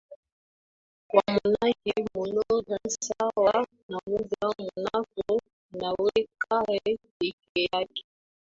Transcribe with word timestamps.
wamonaki 1.15 1.93
monos 2.13 2.95
sawa 3.07 3.67
na 3.89 3.97
moja 4.07 4.43
monakos 4.57 5.41
anayekaa 5.73 6.63
peke 7.19 7.61
yake 7.73 8.03